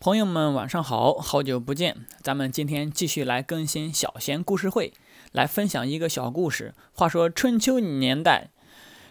[0.00, 2.06] 朋友们，晚上好，好久不见。
[2.22, 4.92] 咱们今天继续来更新小贤故事会，
[5.32, 6.72] 来分享一个小故事。
[6.92, 8.50] 话说春秋年代，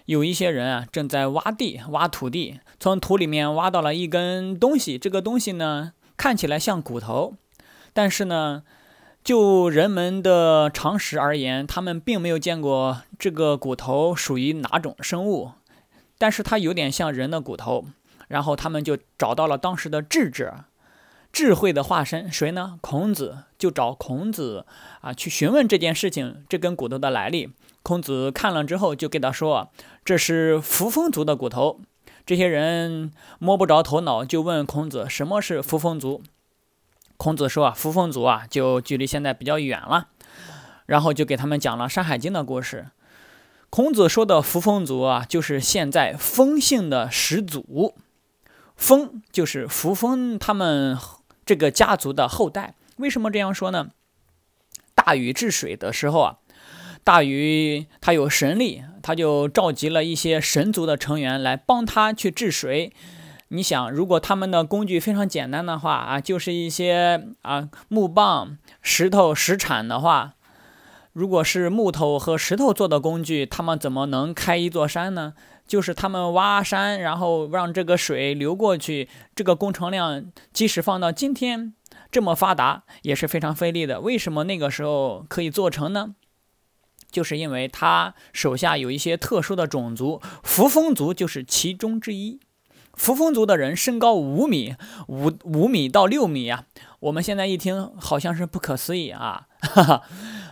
[0.05, 4.97] 有一些人啊，正在挖地、挖土地，从土里面挖到了一根东西。
[4.97, 7.33] 这个东西呢，看起来像骨头，
[7.91, 8.63] 但是呢，
[9.25, 15.51] 就人们的常识而言，他们并没有见过这个骨头属于哪种生物，
[16.17, 17.87] 但是它有点像人的骨头。
[18.29, 20.65] 然后他们就找到了当时的智者。
[21.37, 22.79] 智慧的化身谁呢？
[22.81, 24.65] 孔子就找孔子
[25.01, 27.53] 啊去询问这件事情，这根骨头的来历。
[27.83, 29.69] 孔子看了之后就给他说
[30.03, 31.79] ：“这是扶风族的骨头。”
[32.25, 36.23] 这些人摸不着头脑，就问孔子：“什么是扶风族？”
[37.17, 40.07] 孔子说：“啊，扶风族啊，就距离现在比较远了。”
[40.87, 42.87] 然后就给他们讲了《山海经》的故事。
[43.69, 47.93] 孔子说的扶风族啊，就是现在风姓的始祖。
[48.75, 50.97] 风就是扶风他们。
[51.47, 53.87] 这个家族的后代为什么这样说呢？
[54.93, 56.37] 大禹治水的时候啊，
[57.05, 62.91] 大禹他有神力，他就召集了一些神族的成员来帮他去治水。
[63.47, 70.33] 你想，如果他们的工具非常简单的话啊，就是一些啊木棒、石头、石铲的话，
[71.13, 75.33] 如果是木头和石头做的工具，他们怎么能开一座山呢？
[75.67, 81.73] 就是他们挖山，然后让这个水流过去，这个工程量即使放到今天
[82.09, 83.99] 这么发达，也是非常费力的。
[83.99, 86.15] 为什么那个时候可以做成呢？
[87.11, 92.39] 就是因为他手下有一些特殊的种族，扶风族就是其中之一。
[92.93, 94.75] 扶风族的人身高五米，
[95.07, 96.65] 五五米到六米啊！
[97.01, 99.47] 我们现在一听好像是不可思议啊！
[99.61, 100.03] 哈哈，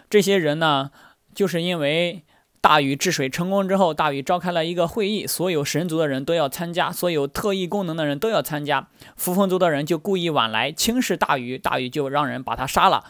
[0.09, 0.91] 这些人呢，
[1.33, 2.23] 就是因为。
[2.65, 8.87] 大禹治水成功之后，大禹召开了一个会议，所有神族的人都要参加，所有特异功能的人都要参加。
[9.15, 13.03] 扶风族的人就故意晚来，轻视大禹，大禹就让人把他杀了。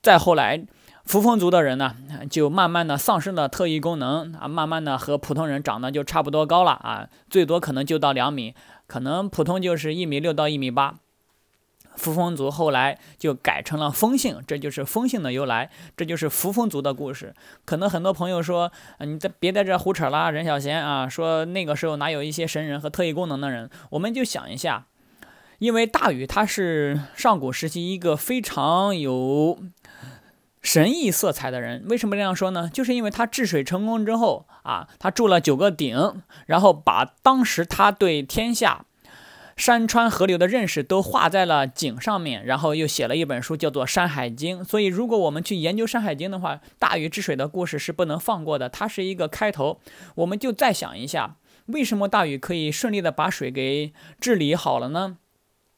[0.00, 0.64] 再后来，
[1.04, 1.94] 扶风族的人呢，
[2.30, 8.54] 就慢慢的丧失了特异功能啊，慢慢的和普通人长得就差不多高了啊，最多可能就到两米，
[8.86, 10.94] 可能普通就是一米六到一米八。
[11.96, 17.34] 扶风族后来就改成了风姓，这就是风姓的由来，这就是扶风族的故事。
[17.64, 23.68] 可能很多朋友说，你在别在这胡扯啦，任小贤啊，说那个时候哪有一些神人和特异功能的人？
[23.90, 24.86] 我们就想一下，
[25.58, 29.58] 因为大禹他是上古时期一个非常有
[30.60, 31.84] 神异色彩的人。
[31.88, 32.70] 为什么这样说呢？
[32.72, 38.86] 就是因为他治水成功之后啊，他筑了九个鼎，然后把当时他对天下。
[39.62, 44.58] 山川河流的认识都画在了井上面，然后又写了一本书，叫做《山海经》。
[44.64, 48.68] 所以，如果我们去研究《山海经》的话，大禹治水的故事是不能放过的。
[48.68, 49.78] 它是一个开头，
[50.16, 51.36] 我们就再想一下，
[51.66, 55.18] 为什么大禹可以顺利的把水给治理好了呢？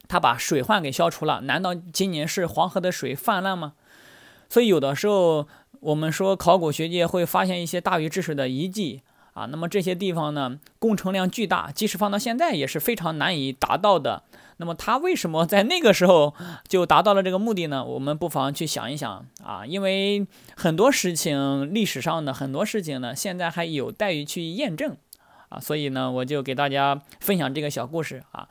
[0.08, 3.74] 他把水患给消除了，难道今年是黄河的水泛滥吗？
[4.48, 5.46] 所以，有的时候
[5.80, 9.02] 我们说考古学界会发现一些大禹治水的遗迹。
[9.34, 14.22] 啊，那么这些地方呢，工程量巨大，即使放到现在也是非常难以达到的。
[14.58, 16.32] 那么它为什么在那个时候
[16.68, 17.84] 就达到了这个目的呢？
[17.84, 20.24] 我们不妨去想一想啊，因为
[20.56, 24.96] 很多事情，历史上的很多事情呢，现在还有待于去验证
[25.48, 28.48] 啊，所以呢，我就给大家分享这个小故事啊。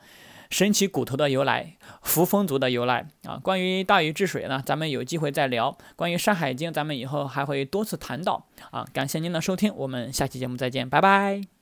[0.54, 3.40] 神奇骨头的由来，扶风族的由来啊。
[3.42, 5.76] 关于大禹治水呢，咱们有机会再聊。
[5.96, 8.86] 关于《山海经》，咱们以后还会多次谈到啊。
[8.92, 11.53] 感谢您的收听，我们下期节目再见，拜拜。